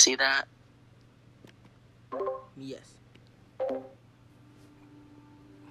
see 0.00 0.16
that. 0.16 0.48
Yes. 2.56 2.80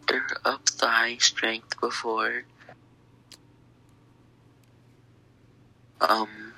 You're 0.09 0.27
up 0.45 0.65
to 0.65 0.85
high 0.85 1.17
strength 1.17 1.79
before. 1.81 2.43
Um, 6.01 6.53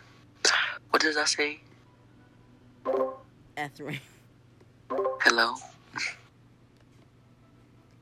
what 0.90 1.02
does 1.02 1.16
that 1.16 1.30
say? 1.30 1.60
Etherin. 3.58 4.00
Hello? 5.22 5.56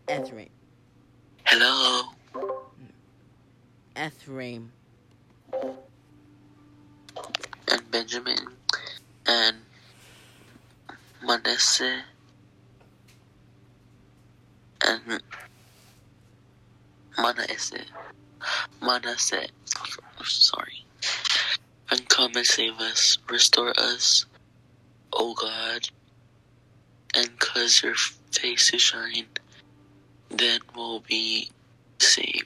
Etherin. 0.07 0.49
Hello? 1.45 2.09
Ephraim. 3.97 4.71
And 7.71 7.91
Benjamin. 7.91 8.47
And 9.27 9.57
Manasseh. 11.29 12.01
And 14.87 15.21
Manasseh. 17.19 17.85
Manasseh. 18.81 19.47
Sorry. 20.23 20.85
And 21.91 22.09
come 22.09 22.31
and 22.35 22.47
save 22.47 22.79
us. 22.79 23.19
Restore 23.29 23.73
us, 23.77 24.25
O 25.13 25.35
God. 25.35 25.89
And 27.15 27.37
cause 27.39 27.83
your 27.83 27.95
face 28.31 28.71
to 28.71 28.79
shine, 28.79 29.27
then 30.31 30.61
we'll 30.75 31.01
be 31.01 31.51
saved. 31.99 32.38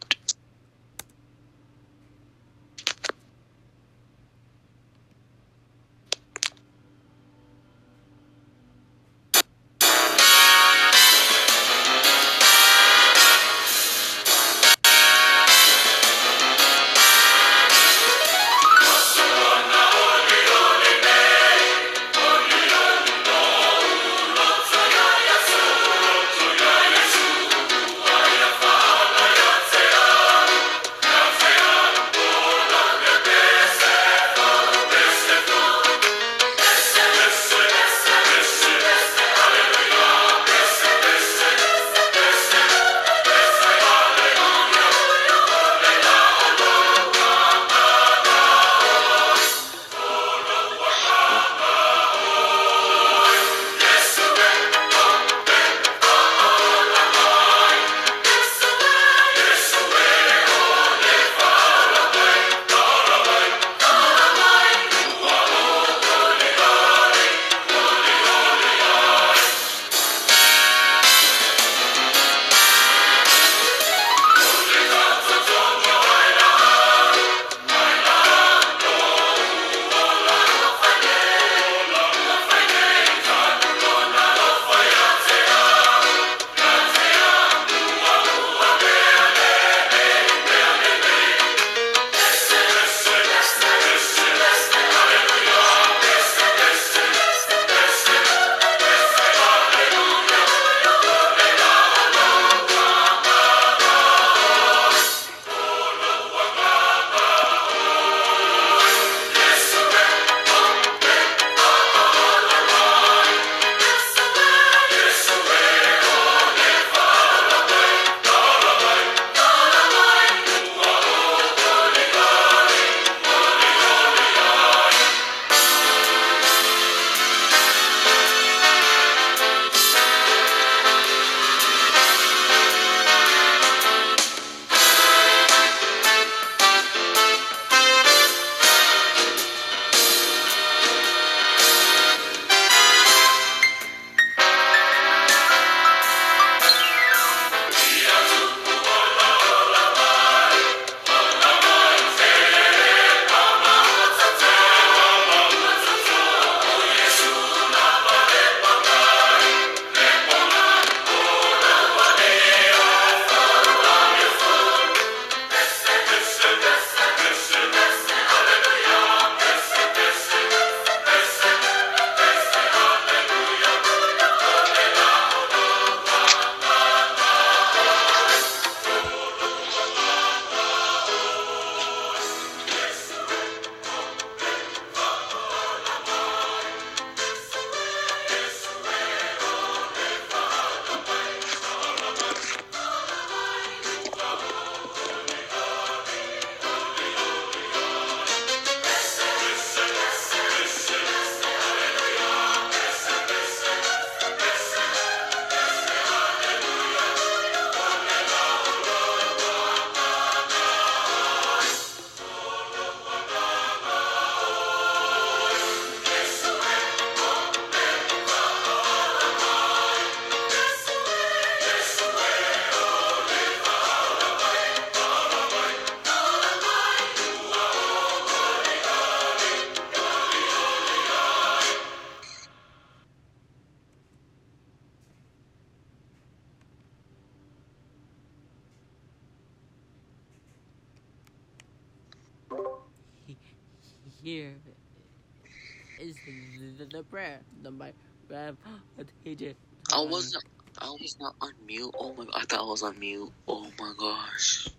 TJ. 249.36 249.56
I 249.94 250.02
wasn't. 250.02 250.44
I 250.82 250.90
was 250.90 251.18
not 251.20 251.36
on 251.42 251.52
mute. 251.66 251.92
Oh 251.98 252.14
my! 252.14 252.26
God. 252.26 252.34
I 252.36 252.42
thought 252.46 252.60
I 252.60 252.64
was 252.64 252.84
on 252.84 253.00
mute. 253.00 253.32
Oh 253.48 253.68
my 253.80 253.94
gosh, 253.98 254.72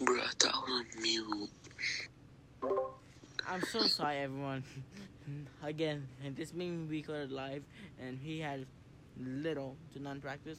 bro! 0.00 0.16
I 0.16 0.28
thought 0.38 0.54
I 0.54 0.58
was 0.58 0.86
on 0.96 1.02
mute. 1.02 1.50
I'm 3.46 3.62
so 3.62 3.86
sorry, 3.86 4.18
everyone. 4.18 4.64
Again, 5.62 6.08
this 6.36 6.52
being 6.52 6.88
we 6.88 6.98
recorded 6.98 7.32
live, 7.32 7.64
and 8.00 8.18
he 8.18 8.40
had 8.40 8.66
little 9.18 9.76
to 9.94 10.02
none 10.02 10.20
practice. 10.20 10.58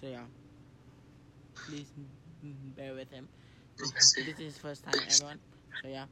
So 0.00 0.08
yeah, 0.08 0.24
please 1.66 1.86
mm, 2.44 2.76
bear 2.76 2.94
with 2.94 3.10
him. 3.10 3.28
This 3.78 4.16
is 4.16 4.38
his 4.38 4.58
first 4.58 4.84
time, 4.84 5.00
everyone. 5.08 5.40
So 5.82 5.88
yeah, 5.88 6.06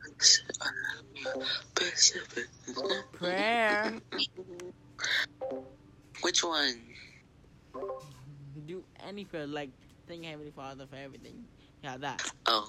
prayer. 3.13 4.01
Which 6.23 6.45
one? 6.45 6.81
Do 8.67 8.85
any 9.01 9.25
prayer, 9.25 9.47
like 9.47 9.71
thank 10.07 10.25
Heavenly 10.25 10.53
Father 10.53 10.87
for 10.87 10.97
everything. 10.97 11.45
Yeah, 11.83 11.97
that. 11.99 12.23
Oh, 12.47 12.69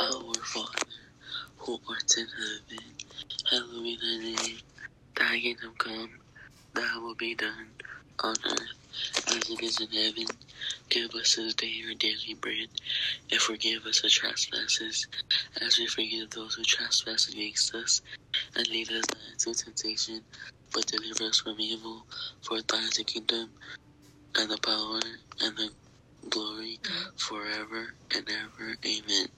our 0.00 0.34
Father, 0.34 0.86
who 1.58 1.78
art 1.90 2.14
in 2.16 2.26
heaven, 2.26 2.94
hallowed 3.50 3.82
be 3.82 3.98
thy 4.00 4.18
name. 4.18 4.58
Thy 5.16 5.38
kingdom 5.40 5.74
come, 5.78 6.10
thy 6.74 6.98
will 6.98 7.14
be 7.16 7.34
done 7.34 7.68
on 8.24 8.36
earth 8.46 9.26
as 9.28 9.50
it 9.50 9.62
is 9.62 9.80
in 9.80 9.88
heaven. 9.88 10.26
Give 10.88 11.10
us 11.14 11.36
this 11.36 11.54
day 11.54 11.82
our 11.86 11.94
daily 11.94 12.34
bread, 12.40 12.68
and 13.30 13.40
forgive 13.40 13.86
us 13.86 14.02
our 14.04 14.10
trespasses, 14.10 15.06
as 15.60 15.78
we 15.78 15.86
forgive 15.86 16.30
those 16.30 16.54
who 16.54 16.64
trespass 16.64 17.28
against 17.28 17.74
us. 17.74 18.00
And 18.56 18.66
lead 18.68 18.90
us 18.90 19.04
not 19.12 19.22
into 19.32 19.64
temptation, 19.64 20.22
but 20.72 20.86
deliver 20.86 21.24
us 21.24 21.40
from 21.40 21.60
evil. 21.60 22.06
For 22.42 22.60
thine 22.62 22.84
is 22.84 22.96
the 22.96 23.04
kingdom, 23.04 23.50
and 24.36 24.50
the 24.50 24.58
power, 24.58 25.00
and 25.40 25.56
the 25.56 25.70
glory, 26.28 26.78
mm-hmm. 26.82 27.16
forever 27.16 27.94
and 28.14 28.28
ever. 28.28 28.76
Amen. 28.86 29.28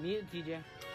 Mute, 0.00 0.24
TJ. 0.32 0.58
but, 0.80 0.89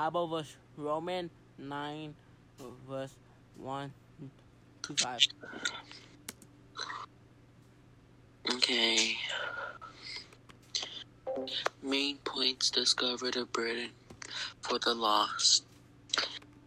how 0.00 0.08
about 0.08 0.30
verse 0.30 0.56
Roman 0.78 1.28
9, 1.58 2.14
verse 2.88 3.14
1 3.58 3.92
to 4.80 4.96
5? 4.96 5.20
Okay. 8.54 9.16
Main 11.82 12.16
points 12.24 12.70
discover 12.70 13.30
the 13.30 13.44
burden 13.44 13.90
for 14.62 14.78
the 14.78 14.94
lost. 14.94 15.64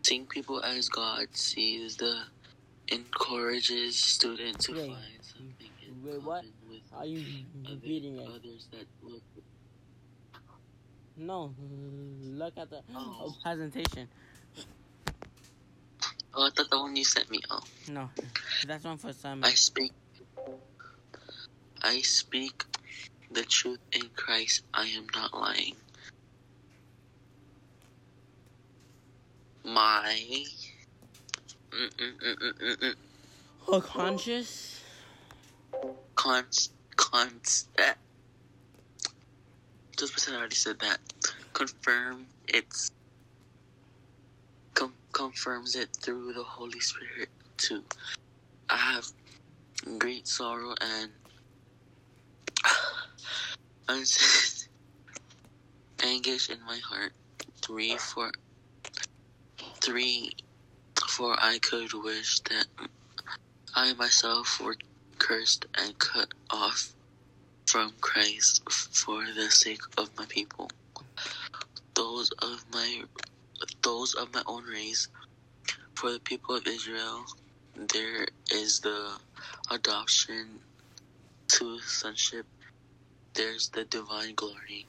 Seeing 0.03 0.27
people 0.27 0.61
as 0.61 0.87
God 0.87 1.25
sees 1.31 1.97
the 1.97 2.21
encourages 2.89 3.95
students 3.95 4.67
to 4.67 4.73
Wait. 4.73 4.91
find 4.91 5.23
something 5.23 5.69
in 5.81 6.05
Wait, 6.05 6.21
what? 6.21 6.45
Are 6.95 7.05
you 7.07 7.25
reading 7.83 8.19
others 8.19 8.67
that 8.71 8.85
look 9.01 9.23
No, 11.15 11.53
look 11.59 12.57
at 12.57 12.69
the 12.69 12.81
Oh. 12.95 13.35
presentation. 13.43 14.09
Oh, 16.33 16.47
I 16.47 16.49
thought 16.49 16.69
the 16.69 16.79
one 16.79 16.95
you 16.95 17.03
sent 17.05 17.29
me. 17.29 17.39
Oh, 17.51 17.61
No, 17.87 18.09
that's 18.65 18.83
one 18.83 18.97
for 18.97 19.13
Simon. 19.13 19.43
I 19.43 19.51
speak. 19.53 19.91
I 21.83 21.99
speak 22.01 22.63
the 23.29 23.43
truth 23.43 23.79
in 23.91 24.09
Christ. 24.15 24.63
I 24.73 24.87
am 24.87 25.05
not 25.15 25.33
lying. 25.33 25.75
My. 29.63 30.43
Mm-mm-mm-mm-mm. 31.71 32.95
Oh, 33.67 33.81
conscious? 33.81 34.81
Cons. 36.15 36.69
Cons. 36.95 37.67
Just 39.99 40.13
percent 40.13 40.37
already 40.37 40.55
said 40.55 40.79
that. 40.81 40.99
Confirm 41.53 42.27
it's. 42.47 42.91
Com- 44.75 44.95
confirms 45.13 45.75
it 45.75 45.89
through 46.03 46.33
the 46.33 46.43
Holy 46.43 46.79
Spirit 46.79 47.29
too. 47.57 47.83
I 48.69 48.77
have 48.77 49.05
great 49.99 50.27
sorrow 50.27 50.75
and 50.81 51.11
anguish 56.03 56.49
in 56.49 56.65
my 56.65 56.79
heart. 56.89 57.13
Three 57.65 57.97
for 57.97 58.31
three 59.83 60.31
for 61.09 61.35
I 61.39 61.59
could 61.59 61.93
wish 61.93 62.39
that 62.49 62.67
I 63.75 63.93
myself 63.93 64.61
were 64.63 64.77
cursed 65.19 65.67
and 65.77 65.97
cut 65.99 66.29
off 66.51 66.93
from 67.73 67.95
Christ 68.01 68.61
for 68.69 69.25
the 69.35 69.49
sake 69.49 69.81
of 69.97 70.11
my 70.15 70.27
people. 70.29 70.69
Those 71.95 72.29
of 72.43 72.63
my 72.71 73.01
those 73.83 74.13
of 74.13 74.31
my 74.31 74.43
own 74.45 74.65
race, 74.65 75.09
for 75.95 76.11
the 76.11 76.19
people 76.19 76.55
of 76.55 76.67
Israel, 76.67 77.25
there 77.75 78.27
is 78.53 78.81
the 78.81 79.17
adoption 79.71 80.59
to 81.53 81.79
sonship. 81.79 82.45
There's 83.35 83.69
the 83.69 83.85
divine 83.85 84.35
glory. 84.35 84.85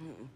Mm-mm. 0.00 0.28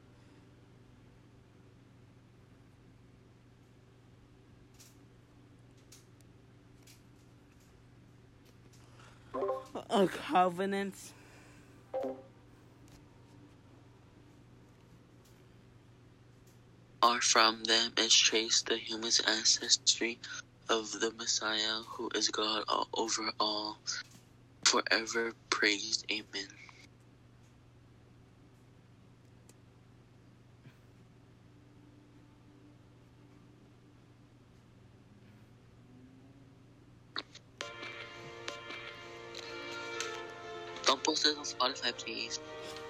A 9.90 10.08
covenant. 10.08 10.96
Are 17.02 17.20
from 17.22 17.64
them 17.64 17.92
is 17.98 18.14
traced 18.14 18.66
the 18.68 18.78
human 18.78 19.12
ancestry 19.26 20.20
of 20.68 20.92
the 21.00 21.12
Messiah, 21.16 21.80
who 21.96 22.10
is 22.14 22.28
God 22.30 22.64
all 22.68 22.88
over 22.94 23.32
all, 23.40 23.78
forever 24.64 25.34
praised. 25.50 26.04
Amen. 26.12 26.48
Post 41.64 41.84
this 41.84 42.38
on 42.38 42.83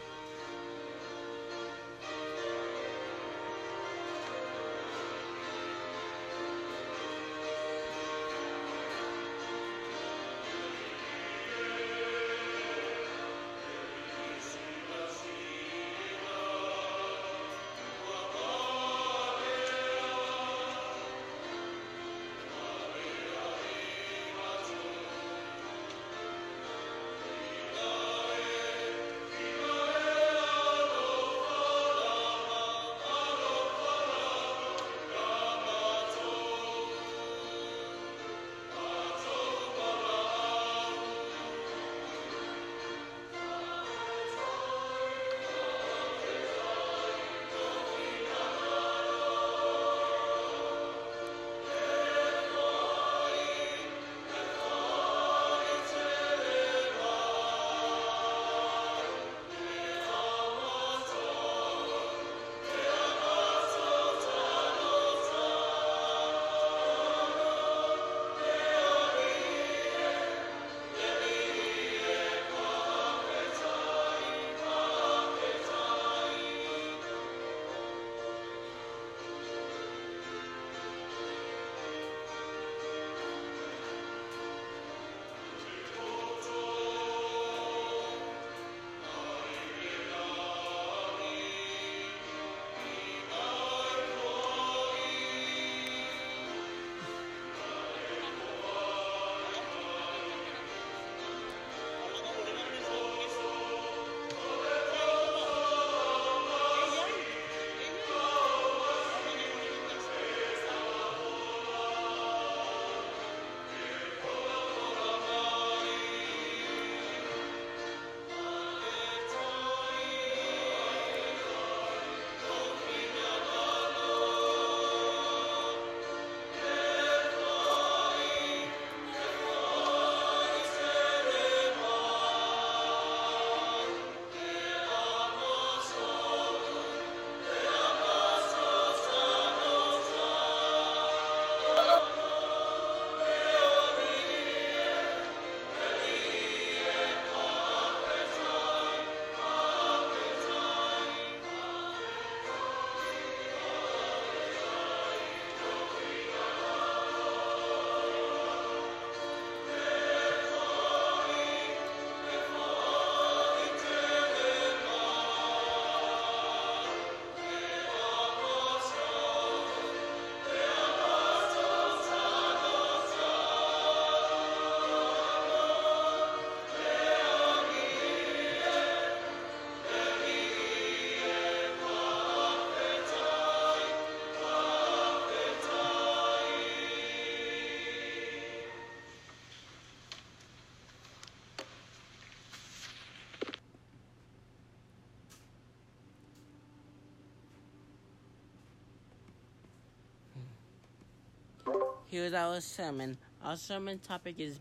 here's 202.14 202.32
our 202.32 202.60
sermon. 202.60 203.18
Our 203.42 203.56
sermon 203.56 203.98
topic 203.98 204.36
is 204.38 204.60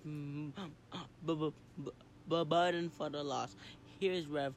burden 1.23 2.89
for 2.97 3.09
the 3.11 3.23
lost. 3.23 3.55
Here's 3.99 4.25
Rev 4.25 4.55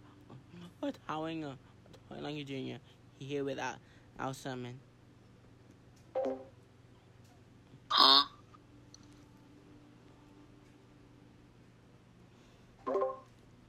Towing 1.07 1.45
uh, 1.45 1.57
Lange 2.19 2.47
Jr. 2.47 2.79
here 3.19 3.45
with 3.45 3.59
our, 3.59 3.75
our 4.19 4.33
sermon. 4.33 4.81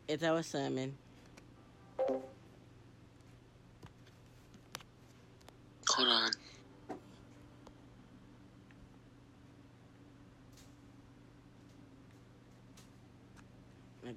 It's 0.08 0.24
our 0.24 0.42
sermon. 0.42 0.96
Hold 5.90 6.08
on. 6.08 6.32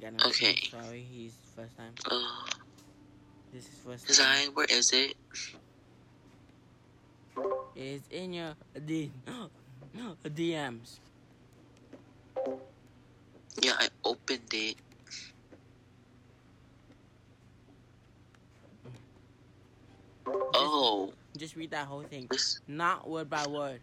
Again, 0.00 0.16
I'm 0.18 0.30
Okay. 0.30 0.56
sorry, 0.70 1.02
he's 1.04 1.36
first 1.54 1.76
time. 1.76 1.92
Uh, 2.10 2.48
This 3.52 3.68
is 3.68 3.78
first 3.84 4.06
time. 4.06 4.08
design, 4.08 4.54
where 4.54 4.64
is 4.70 4.94
it? 4.94 5.12
It's 7.76 8.08
in 8.08 8.32
your 8.32 8.56
D- 8.72 9.12
DMs. 10.24 11.00
Yeah, 13.60 13.76
I 13.78 13.88
opened 14.02 14.48
it. 14.54 14.76
Oh, 20.54 21.12
Just 21.36 21.56
read 21.56 21.72
that 21.72 21.86
whole 21.86 22.04
thing, 22.04 22.26
this 22.30 22.58
not 22.66 23.06
word 23.06 23.28
by 23.28 23.46
word. 23.46 23.82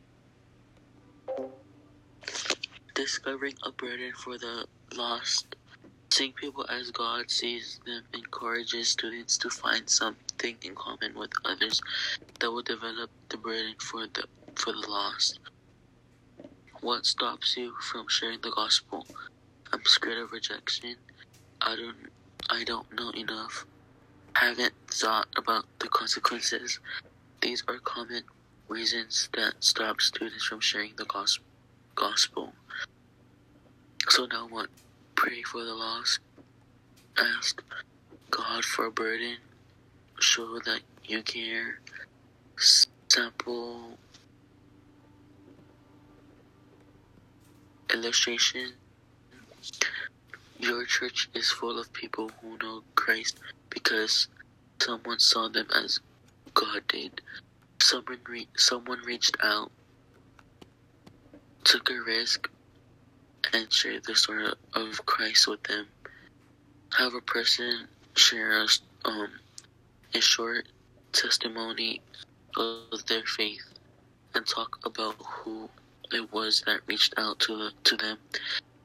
discovering 2.95 3.53
a 3.63 3.71
burden 3.71 4.11
for 4.13 4.39
the 4.39 4.65
lost. 4.95 5.55
Seeing 6.17 6.33
people 6.33 6.65
as 6.67 6.89
God 6.89 7.29
sees 7.29 7.79
them 7.85 8.01
encourages 8.11 8.87
students 8.89 9.37
to 9.37 9.51
find 9.51 9.87
something 9.87 10.57
in 10.63 10.73
common 10.73 11.13
with 11.13 11.29
others 11.45 11.79
that 12.39 12.51
will 12.51 12.63
develop 12.63 13.11
the 13.29 13.37
burden 13.37 13.75
for 13.77 14.07
the 14.07 14.23
for 14.55 14.71
the 14.73 14.83
lost. 14.89 15.37
What 16.81 17.05
stops 17.05 17.55
you 17.55 17.75
from 17.91 18.07
sharing 18.07 18.41
the 18.41 18.49
gospel? 18.49 19.05
I'm 19.71 19.85
scared 19.85 20.17
of 20.17 20.31
rejection. 20.31 20.95
I 21.61 21.75
don't 21.75 22.09
I 22.49 22.63
don't 22.63 22.91
know 22.95 23.11
enough. 23.11 23.67
Haven't 24.33 24.73
thought 24.87 25.27
about 25.37 25.65
the 25.77 25.87
consequences. 25.87 26.79
These 27.43 27.63
are 27.67 27.77
common 27.77 28.23
reasons 28.67 29.29
that 29.33 29.53
stop 29.59 30.01
students 30.01 30.45
from 30.47 30.61
sharing 30.61 30.93
the 30.97 31.05
gos- 31.05 31.41
gospel. 31.93 32.53
So 34.09 34.25
now 34.25 34.47
what? 34.47 34.69
Pray 35.17 35.43
for 35.43 35.65
the 35.65 35.75
lost. 35.75 36.19
Ask 37.17 37.63
God 38.31 38.63
for 38.65 38.85
a 38.85 38.91
burden. 38.91 39.37
Show 40.19 40.59
that 40.65 40.81
you 41.05 41.23
care. 41.23 41.79
Sample 43.09 43.97
illustration. 47.93 48.73
Your 50.59 50.85
church 50.85 51.29
is 51.33 51.51
full 51.51 51.79
of 51.79 51.91
people 51.93 52.31
who 52.41 52.57
know 52.59 52.83
Christ 52.95 53.39
because 53.69 54.27
someone 54.81 55.19
saw 55.19 55.49
them 55.49 55.67
as 55.75 55.99
God 56.53 56.83
did. 56.89 57.21
Someone 57.81 58.19
re- 58.29 58.47
someone 58.57 59.01
reached 59.05 59.37
out, 59.43 59.71
took 61.63 61.89
a 61.91 62.01
risk, 62.05 62.49
and 63.53 63.71
shared 63.71 64.03
the 64.05 64.15
story 64.15 64.47
of 64.73 65.05
Christ 65.05 65.47
with 65.47 65.63
them. 65.63 65.87
Have 66.97 67.13
a 67.13 67.21
person 67.21 67.87
share 68.15 68.59
us 68.59 68.81
um 69.05 69.29
a 70.13 70.21
short 70.21 70.67
testimony 71.13 72.01
of 72.57 73.05
their 73.07 73.23
faith 73.25 73.73
and 74.35 74.45
talk 74.47 74.79
about 74.85 75.15
who 75.19 75.69
it 76.11 76.31
was 76.33 76.63
that 76.65 76.81
reached 76.87 77.13
out 77.17 77.39
to 77.41 77.69
to 77.83 77.97
them 77.97 78.17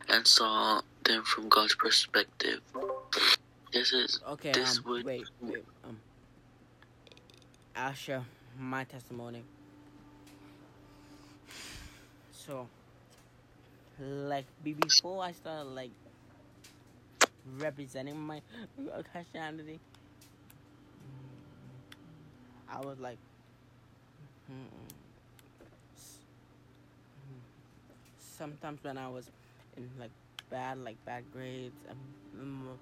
and 0.08 0.26
saw 0.26 0.80
them 1.04 1.22
from 1.24 1.48
God's 1.48 1.74
perspective. 1.76 2.60
This 3.72 3.92
is 3.92 4.20
Okay, 4.28 4.52
This 4.52 4.78
um, 4.78 4.84
would- 4.86 5.04
wait, 5.04 5.24
wait, 5.40 5.64
um, 5.84 5.98
I'll 7.74 7.94
share 7.94 8.24
my 8.58 8.84
testimony. 8.84 9.42
So, 12.32 12.68
like, 14.02 14.46
before 14.64 15.22
I 15.22 15.32
started, 15.32 15.70
like, 15.70 15.90
representing 17.58 18.18
my 18.18 18.40
Christianity, 19.12 19.80
I 22.68 22.80
was 22.80 22.98
like, 22.98 23.18
mm-mm. 24.50 24.94
sometimes 28.18 28.82
when 28.82 28.98
I 28.98 29.08
was 29.08 29.30
in, 29.76 29.88
like, 29.98 30.10
bad, 30.50 30.78
like, 30.78 31.02
bad 31.04 31.24
grades, 31.32 31.76
um, 31.90 32.78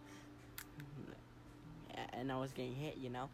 mm, 1.95 1.97
and 2.15 2.33
I 2.33 2.39
was 2.39 2.53
getting 2.53 2.75
hit, 2.75 2.97
you 2.97 3.11
know, 3.11 3.29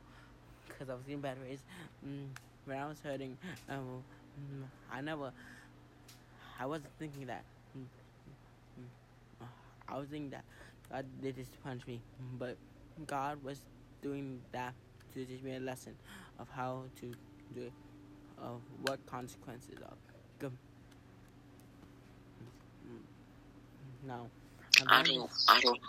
because 0.66 0.88
I 0.90 0.94
was 0.94 1.03
getting 1.05 1.20
bad 1.20 1.38
grades. 1.40 1.62
Mm, 2.07 2.27
when 2.64 2.79
I 2.79 2.87
was 2.88 3.01
hurting, 3.01 3.37
um, 3.68 4.03
mm, 4.40 4.64
I 4.90 5.01
never, 5.01 5.33
I 6.59 6.66
wasn't 6.66 6.92
thinking 6.99 7.27
that. 7.27 7.44
I 9.88 9.99
was 9.99 10.09
thinking 10.09 10.31
that 10.31 10.44
God 10.90 11.05
did 11.22 11.37
this 11.37 11.49
to 11.49 11.59
punish 11.59 11.87
me, 11.87 12.01
but 12.38 12.57
God 13.07 13.42
was 13.42 13.61
doing 14.03 14.40
that 14.53 14.75
to 15.14 15.25
teach 15.25 15.42
me 15.42 15.57
a 15.57 15.61
lesson 15.61 15.94
of 16.38 16.49
how 16.51 16.85
to 17.01 17.14
do 17.55 17.62
it, 17.62 17.72
of 18.38 18.61
what 18.83 19.05
consequences 19.07 19.77
are. 19.85 19.96
Good. 20.38 20.53
Now, 24.07 24.27
I 24.87 25.03
don't 25.03 25.31
I 25.49 25.61
don't 25.61 25.81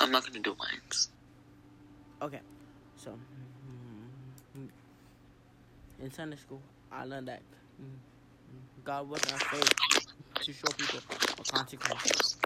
I'm 0.00 0.10
not 0.10 0.26
gonna 0.26 0.40
do 0.40 0.56
mines. 0.58 1.10
Okay, 2.22 2.40
so 2.96 3.18
in 6.02 6.10
Sunday 6.10 6.36
school, 6.36 6.62
I 6.90 7.04
learned 7.04 7.28
that 7.28 7.42
God 8.84 9.08
wasn't 9.08 9.32
afraid 9.32 9.64
to 10.40 10.52
show 10.52 10.68
people 10.76 11.00
a 11.38 11.44
consequence. 11.44 12.36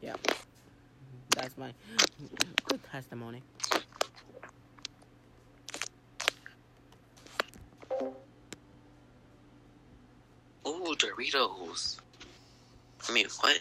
Yeah, 0.00 0.16
that's 1.30 1.56
my 1.58 1.72
good 2.64 2.82
testimony. 2.84 3.42
Ooh, 10.66 10.94
Doritos. 10.98 11.98
I 13.08 13.12
mean, 13.12 13.26
what? 13.40 13.60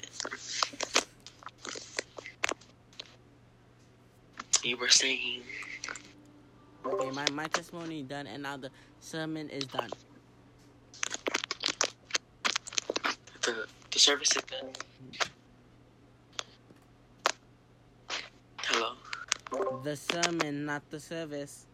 You 4.64 4.78
were 4.78 4.90
saying 4.90 5.44
Okay, 6.86 7.12
my, 7.12 7.26
my 7.32 7.46
testimony 7.48 8.04
done, 8.04 8.28
and 8.28 8.44
now 8.44 8.58
the 8.58 8.72
sermon 9.00 9.50
is 9.50 9.66
done. 9.66 9.90
the 13.42 13.68
the 13.92 14.00
service 14.00 14.36
is 14.36 14.44
done. 14.44 14.70
Mm-hmm. 15.04 15.30
Hello. 18.64 18.96
The 19.84 19.96
sermon, 19.96 20.66
not 20.66 20.90
the 20.90 21.00
service. 21.00 21.69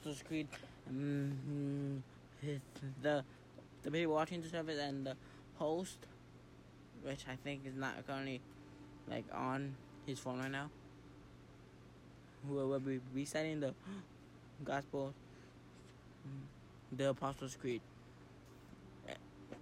Apostles' 0.00 0.22
Creed. 0.26 0.48
Um, 0.88 2.02
the 3.02 3.22
the 3.82 3.90
people 3.90 4.14
watching 4.14 4.40
the 4.40 4.48
service 4.48 4.78
and 4.80 5.06
the 5.06 5.16
host, 5.56 5.98
which 7.02 7.24
I 7.28 7.36
think 7.44 7.66
is 7.66 7.74
not 7.76 8.06
currently 8.06 8.40
like 9.08 9.24
on 9.32 9.74
his 10.06 10.18
phone 10.18 10.38
right 10.38 10.50
now, 10.50 10.70
who 12.48 12.54
will 12.54 12.78
be 12.80 13.00
reciting 13.14 13.60
the 13.60 13.74
gospel, 14.64 15.12
the 16.96 17.10
Apostles' 17.10 17.56
Creed, 17.60 17.82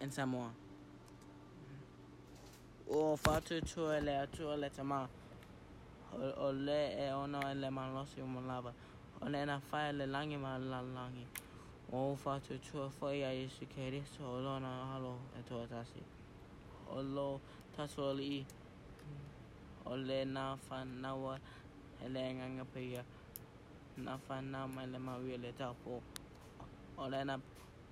and 0.01 0.13
some 0.15 0.31
more. 0.31 0.51
O 2.91 3.17
fatu 3.17 3.61
tua 3.61 4.01
le 4.01 4.23
atua 4.23 4.55
le 4.57 4.71
tama. 4.71 5.09
O 6.15 6.51
le 6.51 6.95
e 6.97 7.13
ono 7.13 7.41
e 7.41 7.55
le 7.55 7.71
och 9.21 9.31
den 9.31 9.35
ena 9.35 9.61
faller 9.61 10.07
länge 10.07 10.39
mellan 10.39 10.95
länge. 10.95 11.27
Och 11.91 12.19
för 12.19 12.37
att 12.37 12.63
tro 12.63 12.91
följa 12.91 13.35
Jesu 13.35 13.67
Kristus 13.67 14.21
och 14.21 14.43
låna 14.43 14.85
hallå 14.85 15.19
ett 15.39 15.53
år 15.53 15.67
tassi. 15.67 16.03
Och 16.87 17.05
lå 17.05 17.41
tassol 17.77 18.21
i 18.21 18.47
och 19.85 19.99
lena 19.99 20.57
fan 20.57 21.03
nawar 21.03 21.41
eller 22.05 22.21
en 22.21 22.39
gång 22.39 22.67
på 22.67 22.79
er. 22.79 23.05
Na 23.95 24.19
fan 24.19 24.53
nam 24.53 24.79
eller 24.79 24.99
man 24.99 25.25
vill 25.25 25.53
ta 25.59 25.75
på. 25.85 26.03
Och 26.97 27.11
lena 27.11 27.41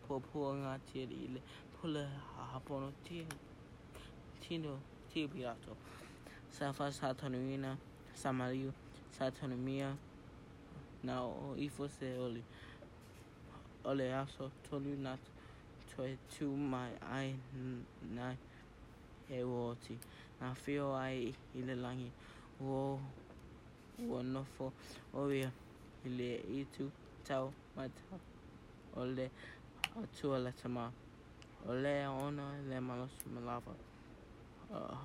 på 0.06 0.20
pånga 0.20 0.78
till 0.92 1.12
ile. 1.12 1.40
Pulle 1.80 2.10
ha 2.52 2.60
på 2.60 2.80
något 2.80 3.04
till. 3.04 3.26
Tino 4.40 4.80
till 5.12 5.28
pirato. 5.28 5.76
Safas 6.50 7.00
hatonuina. 7.00 7.76
Samario. 8.14 8.72
Satonomia. 9.10 9.96
na 11.06 11.14
o 11.22 11.54
ifo 11.66 11.88
se 11.88 12.08
oli 12.18 12.42
ole 13.84 14.06
aso 14.22 14.50
tonu 14.64 14.96
na 15.06 15.12
to 15.90 16.02
tu 16.32 16.46
mai 16.72 16.92
ai 17.16 17.30
na 18.16 18.34
he 19.28 19.38
wōti 19.42 19.94
na 20.40 20.54
whio 20.62 20.94
ai 20.94 21.34
i 21.54 21.60
le 21.62 21.74
langi. 21.74 22.10
Wo 22.60 23.00
wō 23.98 24.22
nofo. 24.32 24.72
O 25.14 25.30
ia 25.30 25.50
i 26.04 26.08
le 26.08 26.30
i 26.58 26.64
tu 26.74 26.90
tau 27.24 27.52
mai 27.76 27.88
tau. 27.88 28.20
O 28.96 29.04
le 29.04 29.30
atua 30.02 30.38
le 30.38 30.52
tama 30.52 30.92
o 31.68 31.72
le 31.72 32.06
ona 32.06 32.44
le 32.68 32.80
malosu 32.80 33.28
malawa 33.34 33.74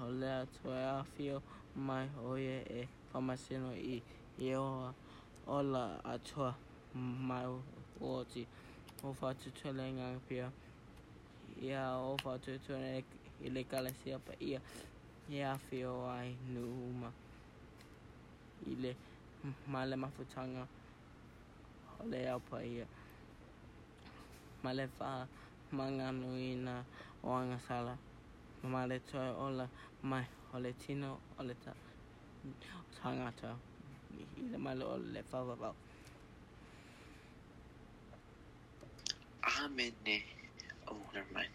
o 0.04 0.10
le 0.20 0.30
atua 0.44 0.76
a 1.00 1.06
whio 1.18 1.42
mai 1.76 2.10
o 2.26 2.38
ia 2.38 2.60
e 2.80 2.88
whamaseno 3.14 3.74
i 3.76 4.02
i 4.40 4.56
oa. 4.56 4.94
Ola 5.58 6.00
atua 6.14 6.56
mai 7.28 7.46
oti 8.02 8.48
o 9.04 9.12
whatu 9.20 9.52
tole 9.52 9.86
ngā 9.98 10.08
pia. 10.28 10.48
Ia 11.62 11.84
o 11.98 12.16
whatu 12.24 12.60
tole 12.68 13.04
i 13.46 13.50
le 13.50 13.64
kalesia 13.64 14.20
pa 14.20 14.34
ia. 14.40 14.62
Ia 15.30 15.58
fio 15.58 16.08
ai 16.10 16.36
nu 16.54 16.64
uma 16.90 17.12
i 18.68 18.76
le 18.76 18.96
male 19.68 19.96
mafutanga 19.96 20.68
o 22.00 22.06
le 22.12 22.30
au 22.30 22.40
pa 22.40 22.64
ia. 22.64 22.88
Male 24.64 24.90
wha 25.00 25.28
manganu 25.72 26.38
i 26.38 26.56
na 26.56 26.84
o 27.24 27.30
angasala 27.40 27.98
ma 28.64 28.86
le 28.86 29.02
ola 29.48 29.68
mai. 30.04 30.26
O 30.54 30.60
le 30.60 30.74
tino 30.74 31.20
o 31.40 31.44
le 31.44 31.56
ta 31.64 31.74
tangata. 32.96 33.71
I 34.19 34.43
le 34.52 34.58
male 34.65 34.84
o 34.86 34.97
le 35.00 35.21
whawawau. 35.32 35.76
Amen. 39.60 39.95
ne. 40.04 40.26
Oh, 40.88 41.10
never 41.13 41.32
mind. 41.34 41.50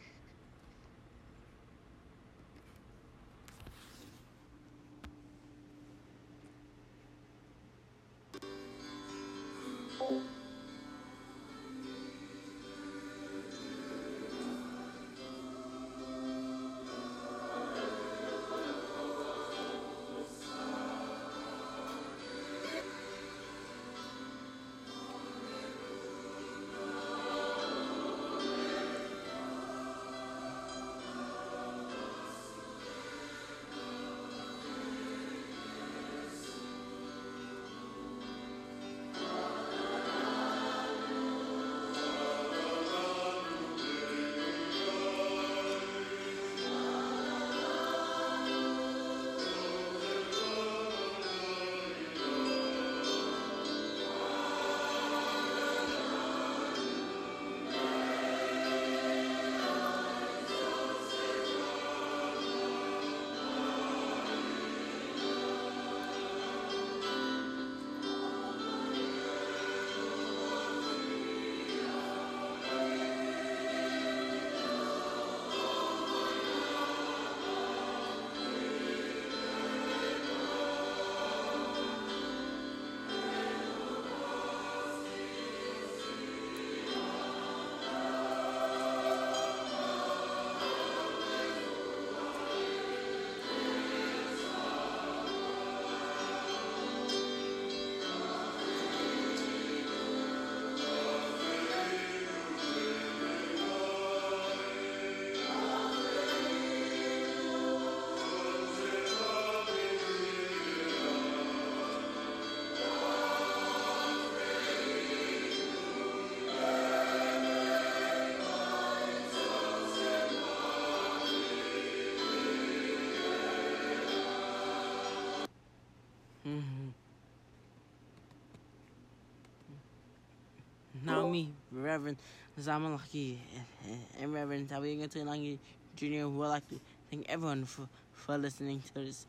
Reverend 131.97 132.19
Zamalaki 132.61 133.39
and 133.87 133.99
eh, 134.21 134.23
eh, 134.23 134.27
Reverend 134.27 134.69
Tawiga 134.69 135.09
Tulangi 135.09 135.59
Jr. 135.97 136.29
would 136.29 136.49
like 136.49 136.69
to 136.69 136.79
thank 137.11 137.25
everyone 137.29 137.65
for, 137.65 137.89
for 138.13 138.37
listening 138.37 138.83
to 138.83 139.01
this 139.01 139.27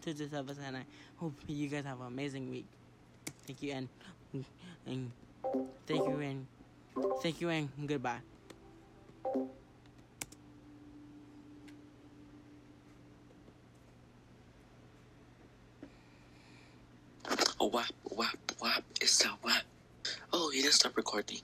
to 0.00 0.14
this 0.14 0.32
episode 0.32 0.64
and 0.66 0.76
I 0.78 0.84
hope 1.16 1.34
you 1.46 1.68
guys 1.68 1.84
have 1.84 2.00
an 2.00 2.06
amazing 2.06 2.50
week. 2.50 2.64
Thank 3.46 3.62
you 3.62 3.72
and 3.72 3.88
and 4.86 5.10
thank 5.86 6.08
you 6.08 6.18
and 6.20 6.46
thank 7.22 7.40
you 7.42 7.48
and 7.50 7.68
goodbye. 7.86 8.20
Oh, 17.60 17.68
whap, 17.68 17.92
whap, 18.04 18.36
whap. 18.60 18.82
It's 19.00 19.24
a 19.24 19.28
whap. 19.28 19.62
Oh, 20.32 20.50
he 20.50 20.51
didn't 20.51 20.51
stop 20.70 20.96
recording. 20.96 21.40